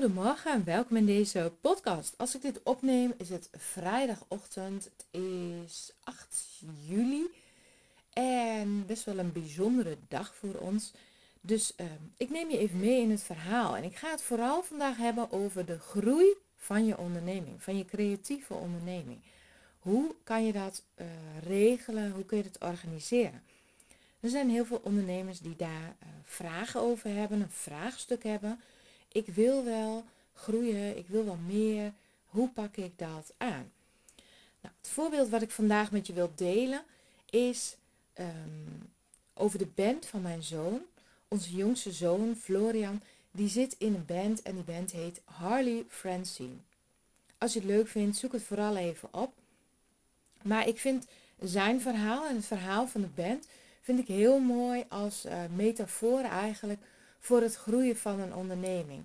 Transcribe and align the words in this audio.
Goedemorgen 0.00 0.52
en 0.52 0.64
welkom 0.64 0.96
in 0.96 1.06
deze 1.06 1.52
podcast. 1.60 2.14
Als 2.18 2.34
ik 2.34 2.42
dit 2.42 2.62
opneem 2.62 3.14
is 3.16 3.28
het 3.28 3.48
vrijdagochtend. 3.52 4.84
Het 4.84 5.22
is 5.22 5.92
8 6.04 6.62
juli. 6.86 7.30
En 8.12 8.86
best 8.86 9.04
wel 9.04 9.18
een 9.18 9.32
bijzondere 9.32 9.96
dag 10.08 10.34
voor 10.34 10.54
ons. 10.54 10.92
Dus 11.40 11.72
uh, 11.76 11.86
ik 12.16 12.30
neem 12.30 12.50
je 12.50 12.58
even 12.58 12.78
mee 12.78 13.00
in 13.00 13.10
het 13.10 13.22
verhaal. 13.22 13.76
En 13.76 13.84
ik 13.84 13.96
ga 13.96 14.10
het 14.10 14.22
vooral 14.22 14.62
vandaag 14.62 14.96
hebben 14.96 15.32
over 15.32 15.66
de 15.66 15.78
groei 15.78 16.34
van 16.56 16.86
je 16.86 16.98
onderneming. 16.98 17.62
Van 17.62 17.76
je 17.76 17.84
creatieve 17.84 18.54
onderneming. 18.54 19.20
Hoe 19.78 20.14
kan 20.24 20.46
je 20.46 20.52
dat 20.52 20.82
uh, 20.96 21.06
regelen? 21.42 22.10
Hoe 22.10 22.24
kun 22.24 22.38
je 22.38 22.44
het 22.44 22.62
organiseren? 22.62 23.42
Er 24.20 24.30
zijn 24.30 24.50
heel 24.50 24.64
veel 24.64 24.80
ondernemers 24.84 25.40
die 25.40 25.56
daar 25.56 25.96
uh, 26.02 26.08
vragen 26.22 26.80
over 26.80 27.10
hebben. 27.10 27.40
Een 27.40 27.50
vraagstuk 27.50 28.22
hebben 28.22 28.60
ik 29.12 29.26
wil 29.26 29.64
wel 29.64 30.04
groeien, 30.34 30.96
ik 30.96 31.06
wil 31.08 31.24
wel 31.24 31.38
meer. 31.46 31.92
Hoe 32.26 32.48
pak 32.48 32.76
ik 32.76 32.98
dat 32.98 33.32
aan? 33.36 33.72
Nou, 34.60 34.74
het 34.80 34.90
voorbeeld 34.90 35.28
wat 35.28 35.42
ik 35.42 35.50
vandaag 35.50 35.90
met 35.90 36.06
je 36.06 36.12
wil 36.12 36.32
delen 36.34 36.82
is 37.30 37.76
um, 38.18 38.90
over 39.34 39.58
de 39.58 39.68
band 39.74 40.06
van 40.06 40.22
mijn 40.22 40.42
zoon. 40.42 40.82
Onze 41.28 41.50
jongste 41.50 41.92
zoon, 41.92 42.36
Florian, 42.36 43.02
die 43.30 43.48
zit 43.48 43.74
in 43.78 43.94
een 43.94 44.04
band 44.06 44.42
en 44.42 44.54
die 44.54 44.64
band 44.64 44.90
heet 44.90 45.20
Harley 45.24 45.84
Francine. 45.88 46.56
Als 47.38 47.52
je 47.52 47.58
het 47.58 47.68
leuk 47.68 47.88
vindt, 47.88 48.16
zoek 48.16 48.32
het 48.32 48.42
vooral 48.42 48.76
even 48.76 49.08
op. 49.14 49.32
Maar 50.42 50.68
ik 50.68 50.78
vind 50.78 51.06
zijn 51.38 51.80
verhaal 51.80 52.26
en 52.26 52.36
het 52.36 52.46
verhaal 52.46 52.88
van 52.88 53.00
de 53.00 53.06
band 53.06 53.46
vind 53.80 53.98
ik 53.98 54.06
heel 54.06 54.38
mooi 54.38 54.84
als 54.88 55.26
uh, 55.26 55.32
metafoor 55.54 56.20
eigenlijk 56.20 56.80
voor 57.20 57.40
het 57.40 57.56
groeien 57.56 57.96
van 57.96 58.20
een 58.20 58.34
onderneming. 58.34 59.04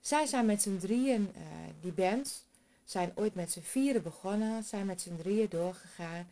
Zij 0.00 0.26
zijn 0.26 0.46
met 0.46 0.62
z'n 0.62 0.78
drieën, 0.78 1.32
uh, 1.36 1.42
die 1.80 1.92
band, 1.92 2.44
zijn 2.84 3.12
ooit 3.14 3.34
met 3.34 3.52
z'n 3.52 3.60
vieren 3.60 4.02
begonnen, 4.02 4.64
zijn 4.64 4.86
met 4.86 5.00
z'n 5.00 5.16
drieën 5.16 5.48
doorgegaan 5.48 6.26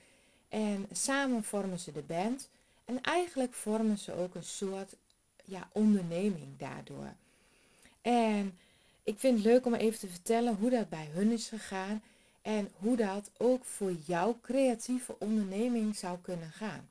en 0.49 0.87
samen 0.93 1.45
vormen 1.45 1.79
ze 1.79 1.93
de 1.93 2.03
band. 2.03 2.49
En 2.85 3.01
eigenlijk 3.01 3.55
vormen 3.55 3.99
ze 3.99 4.15
ook 4.15 4.35
een 4.35 4.45
soort 4.45 4.95
ja, 5.45 5.69
onderneming 5.73 6.59
daardoor. 6.59 7.13
En 8.03 8.59
ik 9.03 9.19
vind 9.19 9.37
het 9.37 9.47
leuk 9.47 9.67
om 9.67 9.75
even 9.75 9.99
te 9.99 10.09
vertellen 10.09 10.57
hoe 10.57 10.71
dat 10.71 10.89
bij 10.89 11.09
hun 11.13 11.31
is 11.31 11.49
gegaan 11.49 12.03
en 12.43 12.71
hoe 12.77 12.97
dat 12.97 13.31
ook 13.37 13.65
voor 13.65 13.93
jouw 14.07 14.39
creatieve 14.43 15.17
onderneming 15.19 15.97
zou 15.97 16.19
kunnen 16.19 16.51
gaan. 16.51 16.89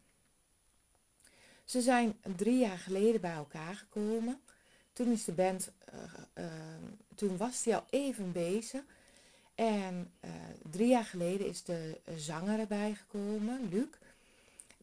Ze 1.71 1.81
zijn 1.81 2.17
drie 2.35 2.57
jaar 2.57 2.77
geleden 2.77 3.21
bij 3.21 3.33
elkaar 3.33 3.75
gekomen. 3.75 4.39
Toen 4.93 5.11
is 5.11 5.25
de 5.25 5.31
band, 5.31 5.71
uh, 5.93 6.43
uh, 6.45 6.51
toen 7.15 7.37
was 7.37 7.63
die 7.63 7.75
al 7.75 7.85
even 7.89 8.31
bezig. 8.31 8.81
En 9.55 10.11
uh, 10.25 10.31
drie 10.71 10.87
jaar 10.87 11.05
geleden 11.05 11.47
is 11.47 11.63
de 11.63 11.99
zanger 12.15 12.59
erbij 12.59 12.93
gekomen, 12.95 13.69
Luc. 13.69 13.87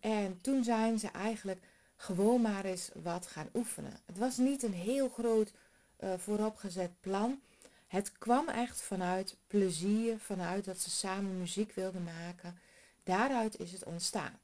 En 0.00 0.38
toen 0.41 0.65
zijn 0.65 0.99
ze 0.99 1.09
eigenlijk 1.09 1.60
gewoon 1.97 2.41
maar 2.41 2.65
eens 2.65 2.91
wat 3.03 3.26
gaan 3.26 3.49
oefenen. 3.55 4.00
Het 4.06 4.19
was 4.19 4.37
niet 4.37 4.62
een 4.62 4.75
heel 4.75 5.09
groot 5.09 5.53
vooropgezet 6.16 6.91
plan. 7.00 7.41
Het 7.87 8.12
kwam 8.19 8.49
echt 8.49 8.81
vanuit 8.81 9.37
plezier, 9.47 10.19
vanuit 10.19 10.65
dat 10.65 10.78
ze 10.78 10.91
samen 10.91 11.38
muziek 11.38 11.72
wilden 11.72 12.05
maken. 12.05 12.59
Daaruit 13.05 13.59
is 13.59 13.72
het 13.72 13.84
ontstaan. 13.84 14.38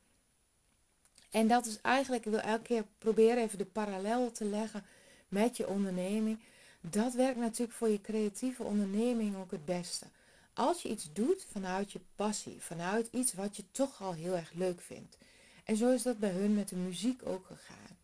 En 1.35 1.49
dat 1.49 1.67
is 1.67 1.81
eigenlijk, 1.81 2.25
ik 2.25 2.31
wil 2.31 2.41
elke 2.41 2.63
keer 2.63 2.85
proberen 2.99 3.43
even 3.43 3.59
de 3.59 3.65
parallel 3.65 4.33
te 4.33 4.45
leggen 4.45 4.85
met 5.29 5.57
je 5.57 5.69
onderneming. 5.69 6.39
Dat 6.81 7.15
werkt 7.15 7.39
natuurlijk 7.39 7.79
voor 7.79 7.89
je 7.89 8.01
creatieve 8.01 8.63
onderneming 8.63 9.37
ook 9.37 9.51
het 9.51 9.65
beste. 9.65 10.07
Als 10.53 10.83
je 10.83 10.89
iets 10.89 11.13
doet 11.13 11.47
vanuit 11.53 11.93
je 11.93 12.01
passie, 12.17 12.57
vanuit 12.61 13.09
iets 13.11 13.33
wat 13.33 13.57
je 13.57 13.65
toch 13.71 14.03
al 14.03 14.13
heel 14.13 14.35
erg 14.35 14.53
leuk 14.53 14.81
vindt. 14.81 15.19
En 15.65 15.77
zo 15.77 15.93
is 15.93 16.03
dat 16.03 16.19
bij 16.19 16.31
hun 16.31 16.55
met 16.55 16.69
de 16.69 16.77
muziek 16.77 17.27
ook 17.27 17.47
gegaan. 17.47 17.97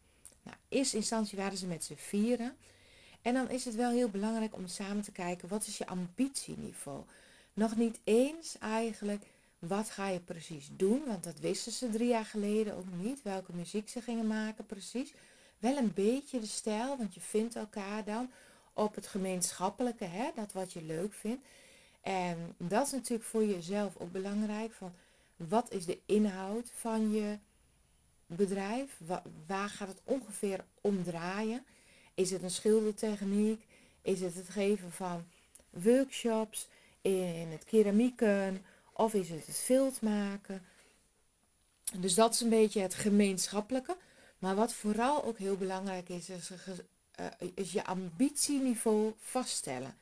Nou, 0.42 0.56
eerste 0.68 0.97
instantie 0.97 1.38
waren 1.38 1.58
ze 1.58 1.66
met 1.66 1.84
z'n 1.84 1.94
vieren. 1.94 2.56
En 3.22 3.34
dan 3.34 3.50
is 3.50 3.64
het 3.64 3.74
wel 3.74 3.91
heel 3.91 4.08
belangrijk 4.08 4.54
om 4.54 4.66
samen 4.66 5.02
te 5.02 5.12
kijken, 5.12 5.48
wat 5.48 5.66
is 5.66 5.78
je 5.78 5.86
ambitieniveau? 5.86 7.04
Nog 7.52 7.76
niet 7.76 7.98
eens 8.04 8.58
eigenlijk 8.58 9.24
wat 9.60 9.91
ga 9.91 10.09
je 10.09 10.21
precies 10.21 10.69
doen? 10.72 11.03
Want 11.06 11.25
dat 11.25 11.38
wisten 11.38 11.72
ze 11.72 11.91
drie 11.91 12.09
jaar 12.09 12.25
geleden 12.25 12.75
ook 12.76 12.93
niet. 12.93 13.22
Welke 13.22 13.53
muziek 13.53 13.88
ze 13.88 14.00
gingen 14.00 14.26
maken 14.26 14.66
precies. 14.66 15.12
Wel 15.59 15.76
een 15.76 15.93
beetje 15.94 16.41
de 16.41 16.47
stijl, 16.47 16.97
want 16.97 17.15
je 17.15 17.21
vindt 17.21 17.56
elkaar 17.56 18.04
dan 18.04 18.31
op 18.72 18.94
het 18.94 19.06
gemeenschappelijke, 19.06 20.04
hè, 20.04 20.31
dat 20.34 20.53
wat 20.53 20.72
je 20.72 20.82
leuk 20.82 21.12
vindt. 21.12 21.47
En 22.00 22.54
dat 22.56 22.87
is 22.87 22.93
natuurlijk 22.93 23.28
voor 23.28 23.44
jezelf 23.44 23.97
ook 23.97 24.12
belangrijk. 24.12 24.72
Van 24.72 24.93
wat 25.37 25.72
is 25.72 25.84
de 25.84 25.98
inhoud 26.06 26.71
van 26.75 27.12
je 27.12 27.38
bedrijf? 28.27 29.00
Waar 29.47 29.69
gaat 29.69 29.88
het 29.88 30.00
ongeveer 30.04 30.65
om 30.81 31.04
draaien? 31.04 31.65
Is 32.15 32.31
het 32.31 32.42
een 32.42 32.50
schildertechniek? 32.50 33.66
Is 34.03 34.21
het 34.21 34.34
het 34.34 34.48
geven 34.48 34.92
van 34.92 35.25
workshops 35.71 36.69
in 37.00 37.48
het 37.50 37.65
keramieken? 37.65 38.65
Of 39.00 39.15
is 39.15 39.28
het 39.28 39.47
het 39.47 39.56
vilt 39.56 40.00
maken? 40.00 40.62
Dus 41.99 42.15
dat 42.15 42.34
is 42.34 42.41
een 42.41 42.49
beetje 42.49 42.81
het 42.81 42.94
gemeenschappelijke. 42.94 43.97
Maar 44.38 44.55
wat 44.55 44.72
vooral 44.72 45.25
ook 45.25 45.38
heel 45.38 45.56
belangrijk 45.56 46.09
is, 46.09 46.28
is, 46.28 46.50
uh, 47.21 47.27
is 47.55 47.72
je 47.72 47.84
ambitieniveau 47.84 49.12
vaststellen. 49.19 49.97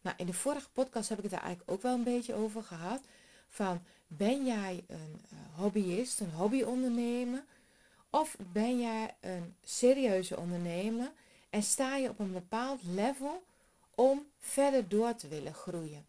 Nou, 0.00 0.16
in 0.18 0.26
de 0.26 0.32
vorige 0.32 0.70
podcast 0.70 1.08
heb 1.08 1.18
ik 1.18 1.24
het 1.24 1.32
daar 1.32 1.42
eigenlijk 1.42 1.70
ook 1.70 1.82
wel 1.82 1.94
een 1.94 2.02
beetje 2.02 2.34
over 2.34 2.62
gehad. 2.62 3.00
Van 3.48 3.80
ben 4.06 4.46
jij 4.46 4.84
een 4.86 5.20
uh, 5.32 5.38
hobbyist, 5.58 6.20
een 6.20 6.30
hobbyondernemer? 6.30 7.44
Of 8.10 8.36
ben 8.52 8.80
jij 8.80 9.14
een 9.20 9.54
serieuze 9.64 10.36
ondernemer 10.36 11.12
en 11.50 11.62
sta 11.62 11.96
je 11.96 12.08
op 12.08 12.18
een 12.18 12.32
bepaald 12.32 12.82
level 12.82 13.42
om 13.94 14.26
verder 14.38 14.88
door 14.88 15.14
te 15.14 15.28
willen 15.28 15.54
groeien? 15.54 16.06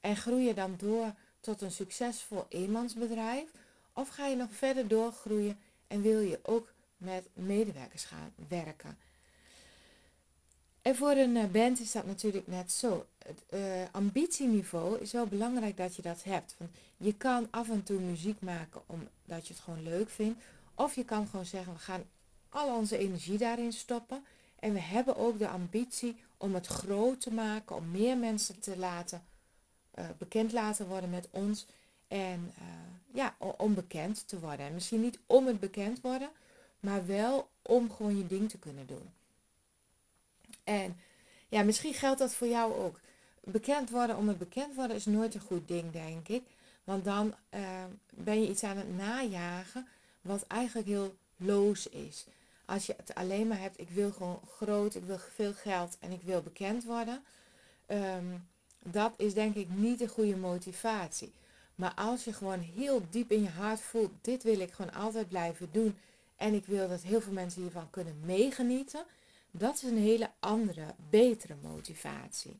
En 0.00 0.16
groei 0.16 0.44
je 0.44 0.54
dan 0.54 0.74
door 0.78 1.14
tot 1.48 1.62
een 1.62 1.72
succesvol 1.72 2.46
eenmansbedrijf? 2.48 3.44
Of 3.92 4.08
ga 4.08 4.26
je 4.26 4.36
nog 4.36 4.48
verder 4.52 4.88
doorgroeien 4.88 5.58
en 5.86 6.02
wil 6.02 6.20
je 6.20 6.38
ook 6.42 6.72
met 6.96 7.26
medewerkers 7.32 8.04
gaan 8.04 8.32
werken? 8.48 8.98
En 10.82 10.96
voor 10.96 11.10
een 11.10 11.36
eh, 11.36 11.50
band 11.50 11.80
is 11.80 11.92
dat 11.92 12.06
natuurlijk 12.06 12.46
net 12.46 12.72
zo. 12.72 13.06
Het 13.18 13.42
uh, 13.50 13.60
ambitieniveau 13.90 15.00
is 15.00 15.12
wel 15.12 15.26
belangrijk 15.26 15.76
dat 15.76 15.96
je 15.96 16.02
dat 16.02 16.24
hebt. 16.24 16.54
Want 16.58 16.70
je 16.96 17.14
kan 17.14 17.48
af 17.50 17.68
en 17.68 17.82
toe 17.82 18.00
muziek 18.00 18.40
maken 18.40 18.82
omdat 18.86 19.46
je 19.46 19.54
het 19.54 19.62
gewoon 19.62 19.82
leuk 19.82 20.10
vindt. 20.10 20.42
Of 20.74 20.94
je 20.94 21.04
kan 21.04 21.26
gewoon 21.26 21.46
zeggen, 21.46 21.72
we 21.72 21.78
gaan 21.78 22.04
al 22.48 22.76
onze 22.76 22.98
energie 22.98 23.38
daarin 23.38 23.72
stoppen. 23.72 24.24
En 24.58 24.72
we 24.72 24.80
hebben 24.80 25.16
ook 25.16 25.38
de 25.38 25.48
ambitie 25.48 26.16
om 26.36 26.54
het 26.54 26.66
groot 26.66 27.20
te 27.20 27.32
maken, 27.32 27.76
om 27.76 27.90
meer 27.90 28.16
mensen 28.16 28.60
te 28.60 28.78
laten 28.78 29.22
bekend 30.18 30.52
laten 30.52 30.86
worden 30.86 31.10
met 31.10 31.28
ons. 31.30 31.66
En 32.08 32.52
uh, 32.58 32.64
ja, 33.12 33.36
om 33.56 33.74
bekend 33.74 34.28
te 34.28 34.40
worden. 34.40 34.66
En 34.66 34.74
misschien 34.74 35.00
niet 35.00 35.18
om 35.26 35.46
het 35.46 35.60
bekend 35.60 36.00
worden, 36.00 36.30
maar 36.80 37.06
wel 37.06 37.48
om 37.62 37.90
gewoon 37.90 38.16
je 38.16 38.26
ding 38.26 38.48
te 38.50 38.58
kunnen 38.58 38.86
doen. 38.86 39.10
En 40.64 40.96
ja, 41.48 41.62
misschien 41.62 41.94
geldt 41.94 42.18
dat 42.18 42.34
voor 42.34 42.46
jou 42.46 42.74
ook. 42.74 43.00
Bekend 43.40 43.90
worden 43.90 44.16
om 44.16 44.28
het 44.28 44.38
bekend 44.38 44.74
worden 44.74 44.96
is 44.96 45.06
nooit 45.06 45.34
een 45.34 45.40
goed 45.40 45.68
ding, 45.68 45.92
denk 45.92 46.28
ik. 46.28 46.42
Want 46.84 47.04
dan 47.04 47.34
uh, 47.54 47.60
ben 48.10 48.42
je 48.42 48.48
iets 48.48 48.62
aan 48.62 48.76
het 48.76 48.96
najagen 48.96 49.88
wat 50.20 50.46
eigenlijk 50.46 50.88
heel 50.88 51.16
loos 51.36 51.88
is. 51.88 52.26
Als 52.64 52.86
je 52.86 52.94
het 52.96 53.14
alleen 53.14 53.48
maar 53.48 53.60
hebt, 53.60 53.80
ik 53.80 53.90
wil 53.90 54.10
gewoon 54.10 54.40
groot, 54.56 54.94
ik 54.94 55.04
wil 55.04 55.18
veel 55.18 55.52
geld 55.52 55.96
en 56.00 56.10
ik 56.12 56.22
wil 56.22 56.42
bekend 56.42 56.84
worden. 56.84 57.22
Ehm, 57.86 58.34
dat 58.90 59.14
is 59.16 59.34
denk 59.34 59.54
ik 59.54 59.68
niet 59.68 59.98
de 59.98 60.08
goede 60.08 60.36
motivatie. 60.36 61.32
Maar 61.74 61.94
als 61.94 62.24
je 62.24 62.32
gewoon 62.32 62.60
heel 62.60 63.02
diep 63.10 63.30
in 63.30 63.42
je 63.42 63.48
hart 63.48 63.80
voelt, 63.80 64.10
dit 64.20 64.42
wil 64.42 64.60
ik 64.60 64.72
gewoon 64.72 64.94
altijd 64.94 65.28
blijven 65.28 65.68
doen. 65.72 65.98
En 66.36 66.54
ik 66.54 66.66
wil 66.66 66.88
dat 66.88 67.02
heel 67.02 67.20
veel 67.20 67.32
mensen 67.32 67.62
hiervan 67.62 67.90
kunnen 67.90 68.20
meegenieten. 68.24 69.04
Dat 69.50 69.74
is 69.74 69.82
een 69.82 69.98
hele 69.98 70.30
andere, 70.40 70.94
betere 71.10 71.54
motivatie. 71.62 72.58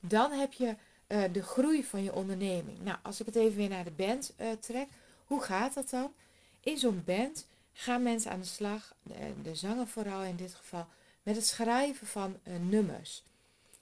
Dan 0.00 0.32
heb 0.32 0.52
je 0.52 0.76
uh, 1.08 1.22
de 1.32 1.42
groei 1.42 1.84
van 1.84 2.02
je 2.02 2.14
onderneming. 2.14 2.82
Nou, 2.82 2.98
als 3.02 3.20
ik 3.20 3.26
het 3.26 3.36
even 3.36 3.56
weer 3.56 3.68
naar 3.68 3.84
de 3.84 3.90
band 3.90 4.32
uh, 4.40 4.46
trek, 4.60 4.88
hoe 5.26 5.42
gaat 5.42 5.74
dat 5.74 5.90
dan? 5.90 6.12
In 6.60 6.78
zo'n 6.78 7.02
band 7.04 7.46
gaan 7.72 8.02
mensen 8.02 8.30
aan 8.30 8.40
de 8.40 8.46
slag, 8.46 8.94
de, 9.02 9.32
de 9.42 9.54
zanger 9.54 9.86
vooral 9.86 10.22
in 10.22 10.36
dit 10.36 10.54
geval, 10.54 10.86
met 11.22 11.36
het 11.36 11.46
schrijven 11.46 12.06
van 12.06 12.36
nummers. 12.60 13.22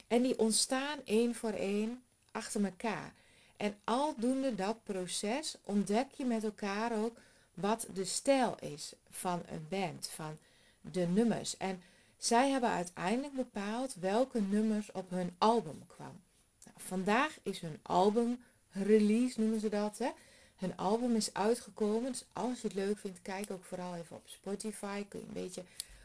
En 0.09 0.23
die 0.23 0.39
ontstaan 0.39 0.99
één 1.05 1.35
voor 1.35 1.53
één 1.53 2.03
achter 2.33 2.65
elkaar. 2.65 3.13
En 3.57 3.77
aldoende 3.85 4.55
dat 4.55 4.85
proces 4.85 5.57
ontdek 5.65 6.07
je 6.17 6.25
met 6.25 6.45
elkaar 6.45 6.99
ook 6.99 7.17
wat 7.55 7.87
de 7.95 8.05
stijl 8.05 8.57
is 8.61 8.93
van 9.11 9.43
een 9.49 9.67
band, 9.69 10.11
van 10.15 10.39
de 10.81 11.07
nummers. 11.07 11.57
En 11.57 11.83
zij 12.19 12.51
hebben 12.51 12.71
uiteindelijk 12.71 13.35
bepaald 13.35 13.95
welke 13.95 14.41
nummers 14.41 14.93
op 14.93 15.11
hun 15.11 15.35
album 15.39 15.87
kwamen. 15.87 16.23
Nou, 16.65 16.77
vandaag 16.77 17.39
is 17.43 17.61
hun 17.61 17.79
album 17.83 18.43
release, 18.73 19.41
noemen 19.41 19.61
ze 19.61 19.69
dat. 19.69 19.99
Hè? 19.99 20.11
Hun 20.57 20.77
album 20.77 21.15
is 21.15 21.35
uitgekomen. 21.35 22.13
Dus 22.13 22.25
als 22.33 22.61
je 22.61 22.67
het 22.67 22.77
leuk 22.77 22.99
vindt, 22.99 23.23
kijk 23.23 23.51
ook 23.51 23.65
vooral 23.65 23.95
even 23.95 24.17
op 24.17 24.23
Spotify. 24.27 25.05
Kun 25.09 25.21
je 25.21 25.27
een 25.27 25.33
beetje 25.33 25.65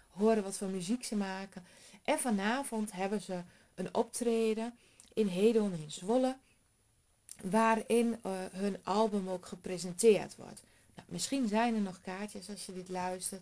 horen 0.09 0.43
wat 0.43 0.57
voor 0.57 0.67
muziek 0.67 1.03
ze 1.03 1.15
maken. 1.15 1.63
En 2.03 2.19
vanavond 2.19 2.91
hebben 2.91 3.21
ze 3.21 3.41
een 3.75 3.93
optreden 3.93 4.73
in 5.13 5.27
Hedon 5.27 5.73
in 5.73 5.91
Zwolle. 5.91 6.37
Waarin 7.41 8.07
uh, 8.25 8.31
hun 8.51 8.77
album 8.83 9.29
ook 9.29 9.45
gepresenteerd 9.45 10.35
wordt. 10.35 10.63
Nou, 10.95 11.07
misschien 11.11 11.47
zijn 11.47 11.75
er 11.75 11.81
nog 11.81 12.01
kaartjes 12.01 12.49
als 12.49 12.65
je 12.65 12.73
dit 12.73 12.89
luistert. 12.89 13.41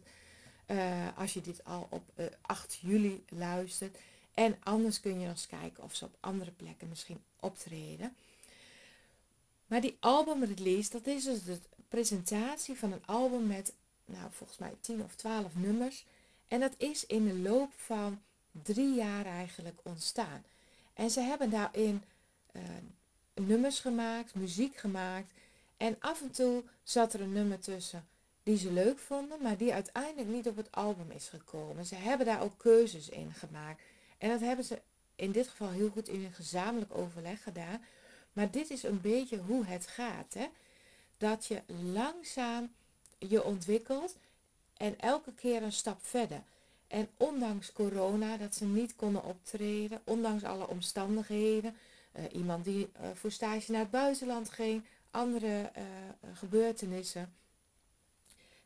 Uh, 0.67 1.17
als 1.17 1.33
je 1.33 1.41
dit 1.41 1.65
al 1.65 1.87
op 1.89 2.03
uh, 2.15 2.25
eh, 2.25 2.31
8 2.41 2.79
juli 2.81 3.23
luistert. 3.29 3.97
En 4.33 4.57
anders 4.63 4.99
kun 4.99 5.11
je 5.11 5.25
nog 5.25 5.29
eens 5.35 5.47
kijken 5.47 5.83
of 5.83 5.95
ze 5.95 6.05
op 6.05 6.17
andere 6.19 6.51
plekken 6.51 6.89
misschien 6.89 7.21
optreden. 7.39 8.15
Maar 9.67 9.81
die 9.81 9.97
albumrelease, 9.99 10.91
dat 10.91 11.07
is 11.07 11.23
dus 11.23 11.43
de 11.43 11.59
presentatie 11.87 12.77
van 12.77 12.91
een 12.91 13.05
album 13.05 13.47
met, 13.47 13.73
nou 14.05 14.27
volgens 14.31 14.57
mij 14.57 14.73
10 14.81 15.03
of 15.03 15.15
12 15.15 15.55
nummers. 15.55 16.05
En 16.47 16.59
dat 16.59 16.73
is 16.77 17.05
in 17.05 17.25
de 17.25 17.33
loop 17.33 17.71
van 17.75 18.21
drie 18.51 18.93
jaar 18.93 19.25
eigenlijk 19.25 19.77
ontstaan. 19.83 20.43
En 20.93 21.09
ze 21.09 21.21
hebben 21.21 21.49
daarin 21.49 22.03
uh, 22.51 22.61
nummers 23.33 23.79
gemaakt, 23.79 24.35
muziek 24.35 24.75
gemaakt. 24.75 25.31
En 25.77 25.95
af 25.99 26.21
en 26.21 26.31
toe 26.31 26.63
zat 26.83 27.13
er 27.13 27.21
een 27.21 27.33
nummer 27.33 27.59
tussen 27.59 28.07
die 28.43 28.57
ze 28.57 28.71
leuk 28.71 28.99
vonden, 28.99 29.41
maar 29.41 29.57
die 29.57 29.73
uiteindelijk 29.73 30.27
niet 30.27 30.47
op 30.47 30.55
het 30.55 30.71
album 30.71 31.11
is 31.11 31.27
gekomen. 31.27 31.85
Ze 31.85 31.95
hebben 31.95 32.25
daar 32.25 32.41
ook 32.41 32.57
keuzes 32.57 33.09
in 33.09 33.33
gemaakt. 33.33 33.81
En 34.17 34.29
dat 34.29 34.39
hebben 34.39 34.65
ze 34.65 34.81
in 35.15 35.31
dit 35.31 35.47
geval 35.47 35.69
heel 35.69 35.89
goed 35.89 36.07
in 36.07 36.23
een 36.23 36.31
gezamenlijk 36.31 36.95
overleg 36.95 37.43
gedaan. 37.43 37.81
Maar 38.33 38.51
dit 38.51 38.69
is 38.69 38.83
een 38.83 39.01
beetje 39.01 39.37
hoe 39.37 39.65
het 39.65 39.87
gaat. 39.87 40.33
Hè? 40.33 40.47
Dat 41.17 41.45
je 41.45 41.61
langzaam 41.67 42.71
je 43.17 43.43
ontwikkelt 43.43 44.15
en 44.77 44.99
elke 44.99 45.33
keer 45.33 45.63
een 45.63 45.71
stap 45.71 46.05
verder. 46.05 46.41
En 46.89 47.09
ondanks 47.17 47.71
corona, 47.71 48.37
dat 48.37 48.55
ze 48.55 48.65
niet 48.65 48.95
konden 48.95 49.23
optreden, 49.23 50.01
ondanks 50.03 50.43
alle 50.43 50.67
omstandigheden, 50.67 51.75
uh, 52.15 52.23
iemand 52.31 52.63
die 52.63 52.89
uh, 53.01 53.09
voor 53.13 53.31
stage 53.31 53.71
naar 53.71 53.81
het 53.81 53.91
buitenland 53.91 54.49
ging, 54.49 54.83
andere 55.11 55.71
uh, 55.77 55.83
gebeurtenissen, 56.33 57.33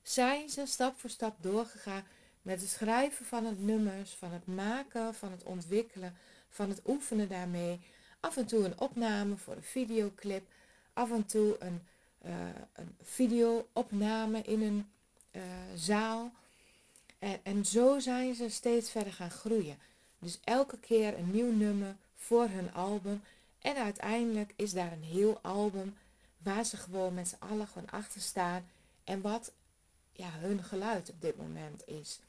zijn 0.02 0.50
ze 0.50 0.66
stap 0.66 1.00
voor 1.00 1.10
stap 1.10 1.36
doorgegaan 1.42 2.04
met 2.42 2.62
het 2.62 2.70
schrijven 2.70 3.26
van 3.26 3.46
het 3.46 3.62
nummers, 3.62 4.12
van 4.12 4.32
het 4.32 4.46
maken, 4.46 5.14
van 5.14 5.32
het 5.32 5.44
ontwikkelen, 5.44 6.16
van 6.50 6.70
het 6.70 6.82
oefenen 6.86 7.30
daarmee. 7.30 7.80
Af 8.20 8.38
en 8.38 8.46
toe 8.46 8.66
een 8.66 8.80
opname 8.80 9.38
voor 9.38 9.56
een 9.56 9.64
videoclip, 9.64 10.44
af 10.94 11.12
en 11.12 11.26
toe 11.26 11.56
een, 11.60 11.82
een 12.74 12.98
video-opname 13.02 14.42
in 14.42 14.62
een 14.62 14.86
zaal. 15.76 16.32
En, 17.24 17.40
en 17.44 17.66
zo 17.66 18.00
zijn 18.00 18.36
ze 18.36 18.50
steeds 18.50 18.90
verder 18.92 19.14
gaan 19.14 19.32
groeien. 19.32 19.78
Dus 20.20 20.40
elke 20.44 20.80
keer 20.80 21.18
een 21.18 21.32
nieuw 21.32 21.52
nummer 21.52 21.96
voor 22.16 22.48
hun 22.48 22.74
album. 22.74 23.24
En 23.60 23.76
uiteindelijk 23.76 24.54
is 24.56 24.74
daar 24.74 24.92
een 24.92 25.04
heel 25.04 25.40
album 25.42 25.96
waar 26.38 26.66
ze 26.66 26.78
gewoon 26.78 27.14
met 27.14 27.28
z'n 27.28 27.52
allen 27.52 27.68
gewoon 27.68 27.90
achter 27.90 28.22
staan. 28.22 28.70
En 29.04 29.22
wat 29.22 29.52
ja, 30.12 30.30
hun 30.32 30.64
geluid 30.64 31.10
op 31.10 31.22
dit 31.22 31.38
moment 31.38 31.88
is. 31.88 32.20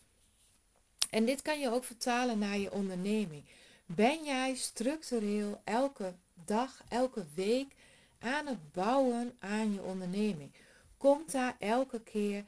En 1.11 1.25
dit 1.25 1.43
kan 1.43 1.61
je 1.61 1.71
ook 1.71 1.85
vertalen 1.85 2.39
naar 2.39 2.59
je 2.59 2.73
onderneming. 2.73 3.45
Ben 3.87 4.25
jij 4.25 4.55
structureel 4.55 5.61
elke 5.65 6.15
dag, 6.35 6.83
elke 6.89 7.25
week 7.35 7.75
aan 8.19 8.47
het 8.47 8.73
bouwen 8.73 9.37
aan 9.39 9.73
je 9.73 9.83
onderneming? 9.83 10.51
Komt 10.97 11.33
daar 11.33 11.57
elke 11.59 12.01
keer 12.01 12.45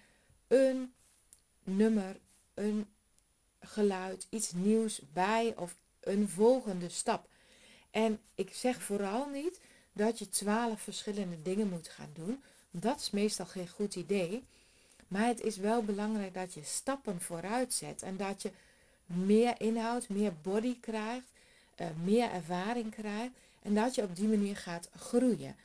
een 0.47 0.93
nummer, 1.67 2.17
een 2.57 2.87
geluid, 3.61 4.27
iets 4.31 4.53
nieuws 4.53 5.01
bij 5.13 5.55
of 5.57 5.75
een 6.01 6.29
volgende 6.29 6.89
stap? 6.89 7.29
En 7.91 8.21
ik 8.35 8.55
zeg 8.55 8.83
vooral 8.83 9.29
niet 9.29 9.61
dat 9.93 10.19
je 10.19 10.29
twaalf 10.29 10.81
verschillende 10.81 11.43
dingen 11.43 11.69
moet 11.69 11.89
gaan 11.89 12.11
doen. 12.15 12.43
Dat 12.71 13.01
is 13.01 13.11
meestal 13.11 13.47
geen 13.47 13.69
goed 13.69 13.95
idee. 13.95 14.45
Maar 15.09 15.27
het 15.27 15.41
is 15.41 15.57
wel 15.57 15.83
belangrijk 15.83 16.35
dat 16.35 16.55
je 16.55 16.65
stappen 16.65 17.21
vooruit 17.21 17.75
zet 17.75 18.03
en 18.03 18.17
dat 18.17 18.43
je 18.43 18.51
meer 19.07 19.55
inhoud, 19.61 20.09
meer 20.09 20.33
body 20.43 20.81
krijgt, 20.81 21.27
uh, 21.77 21.87
meer 22.05 22.31
ervaring 22.31 22.91
krijgt 22.91 23.33
en 23.63 23.75
dat 23.75 23.95
je 23.95 24.03
op 24.03 24.17
die 24.17 24.29
manier 24.29 24.57
gaat 24.57 24.89
groeien. 24.97 25.57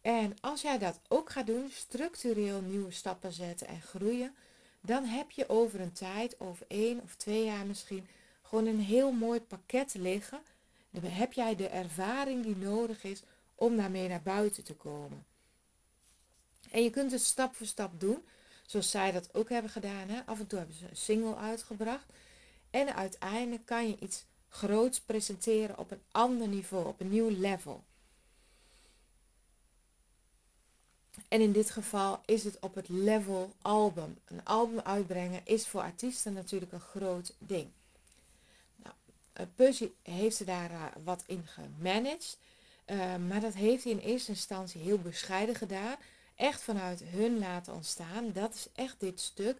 En 0.00 0.36
als 0.40 0.62
jij 0.62 0.78
dat 0.78 1.00
ook 1.08 1.30
gaat 1.30 1.46
doen, 1.46 1.70
structureel 1.72 2.60
nieuwe 2.60 2.90
stappen 2.90 3.32
zetten 3.32 3.66
en 3.66 3.82
groeien, 3.82 4.34
dan 4.80 5.04
heb 5.04 5.30
je 5.30 5.48
over 5.48 5.80
een 5.80 5.92
tijd, 5.92 6.40
over 6.40 6.66
één 6.68 7.00
of 7.02 7.14
twee 7.14 7.44
jaar 7.44 7.66
misschien, 7.66 8.06
gewoon 8.42 8.66
een 8.66 8.80
heel 8.80 9.12
mooi 9.12 9.40
pakket 9.40 9.94
liggen. 9.94 10.40
Dan 10.90 11.10
heb 11.10 11.32
jij 11.32 11.56
de 11.56 11.68
ervaring 11.68 12.44
die 12.44 12.56
nodig 12.56 13.04
is 13.04 13.22
om 13.54 13.76
daarmee 13.76 14.08
naar 14.08 14.22
buiten 14.22 14.64
te 14.64 14.74
komen. 14.74 15.24
En 16.70 16.82
je 16.82 16.90
kunt 16.90 17.12
het 17.12 17.22
stap 17.22 17.54
voor 17.54 17.66
stap 17.66 18.00
doen, 18.00 18.24
zoals 18.66 18.90
zij 18.90 19.12
dat 19.12 19.34
ook 19.34 19.48
hebben 19.48 19.70
gedaan. 19.70 20.08
Hè? 20.08 20.20
Af 20.26 20.38
en 20.38 20.46
toe 20.46 20.58
hebben 20.58 20.76
ze 20.76 20.88
een 20.88 20.96
single 20.96 21.36
uitgebracht. 21.36 22.12
En 22.70 22.94
uiteindelijk 22.94 23.66
kan 23.66 23.88
je 23.88 23.96
iets 24.00 24.24
groots 24.48 25.00
presenteren 25.00 25.78
op 25.78 25.90
een 25.90 26.02
ander 26.10 26.48
niveau, 26.48 26.86
op 26.86 27.00
een 27.00 27.08
nieuw 27.08 27.30
level. 27.30 27.84
En 31.28 31.40
in 31.40 31.52
dit 31.52 31.70
geval 31.70 32.20
is 32.24 32.44
het 32.44 32.58
op 32.60 32.74
het 32.74 32.88
level 32.88 33.52
album. 33.62 34.18
Een 34.24 34.44
album 34.44 34.80
uitbrengen 34.80 35.40
is 35.44 35.66
voor 35.66 35.80
artiesten 35.80 36.32
natuurlijk 36.32 36.72
een 36.72 36.80
groot 36.80 37.34
ding. 37.38 37.70
Nou, 38.76 38.94
eh, 39.32 39.46
Percy 39.54 39.90
heeft 40.02 40.36
ze 40.36 40.44
daar 40.44 40.70
uh, 40.70 40.84
wat 41.04 41.22
in 41.26 41.46
gemanaged. 41.46 42.38
Uh, 42.86 43.16
maar 43.16 43.40
dat 43.40 43.54
heeft 43.54 43.84
hij 43.84 43.92
in 43.92 43.98
eerste 43.98 44.30
instantie 44.30 44.80
heel 44.80 44.98
bescheiden 44.98 45.54
gedaan. 45.54 45.96
Echt 46.34 46.62
vanuit 46.62 47.02
hun 47.04 47.38
laten 47.38 47.74
ontstaan. 47.74 48.32
Dat 48.32 48.54
is 48.54 48.68
echt 48.74 49.00
dit 49.00 49.20
stuk. 49.20 49.56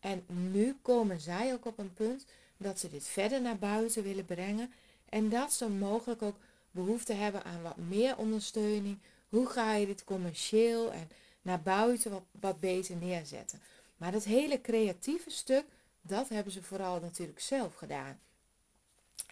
En 0.00 0.24
nu 0.26 0.76
komen 0.82 1.20
zij 1.20 1.52
ook 1.52 1.66
op 1.66 1.78
een 1.78 1.92
punt 1.92 2.26
dat 2.56 2.78
ze 2.78 2.90
dit 2.90 3.06
verder 3.06 3.40
naar 3.40 3.58
buiten 3.58 4.02
willen 4.02 4.24
brengen 4.24 4.72
en 5.08 5.28
dat 5.28 5.52
ze 5.52 5.68
mogelijk 5.68 6.22
ook 6.22 6.36
behoefte 6.70 7.12
hebben 7.12 7.44
aan 7.44 7.62
wat 7.62 7.76
meer 7.76 8.16
ondersteuning. 8.16 8.98
Hoe 9.30 9.46
ga 9.46 9.74
je 9.74 9.86
dit 9.86 10.04
commercieel 10.04 10.92
en 10.92 11.10
naar 11.42 11.60
buiten 11.60 12.10
wat, 12.10 12.22
wat 12.40 12.60
beter 12.60 12.96
neerzetten? 12.96 13.62
Maar 13.96 14.12
dat 14.12 14.24
hele 14.24 14.60
creatieve 14.60 15.30
stuk, 15.30 15.64
dat 16.00 16.28
hebben 16.28 16.52
ze 16.52 16.62
vooral 16.62 17.00
natuurlijk 17.00 17.40
zelf 17.40 17.74
gedaan. 17.74 18.18